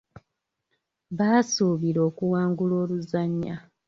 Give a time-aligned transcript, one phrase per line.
[1.17, 3.55] Baasuubira okuwangula oluzannya.